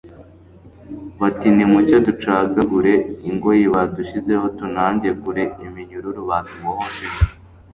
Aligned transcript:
bati 1.19 1.47
nimucyo 1.55 1.97
ducagagure 2.07 2.93
ingoyi 3.29 3.65
badushyizeho, 3.73 4.45
tunage 4.57 5.09
kure 5.21 5.43
iminyururu 5.65 6.21
batubohesheje 6.29 7.21